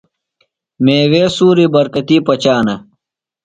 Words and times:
میوے 0.83 1.23
سُوری 1.35 1.65
برکتی 1.73 2.17
پچانہ۔ 2.25 2.75